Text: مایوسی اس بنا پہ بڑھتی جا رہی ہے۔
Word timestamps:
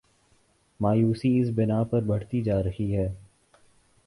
مایوسی 0.79 1.39
اس 1.39 1.49
بنا 1.55 1.83
پہ 1.83 1.99
بڑھتی 1.99 2.41
جا 2.41 2.61
رہی 2.63 2.95
ہے۔ 2.95 3.07